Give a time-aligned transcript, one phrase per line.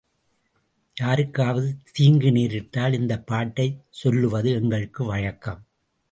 [0.97, 1.75] யாருக்காவது
[1.91, 5.61] தீங்கு நேரிட்டால் இந்த பாட்டைச் சொல்லுவது எங்களுக்கு வழக்கம்.